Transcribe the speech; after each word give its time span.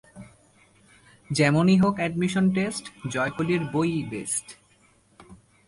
তাদের 1.29 1.53
দুই 3.71 3.91
মেয়ে। 4.11 4.45